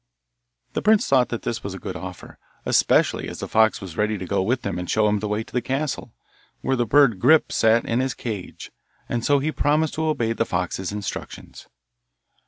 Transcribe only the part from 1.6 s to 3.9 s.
was a good offer, especially as the fox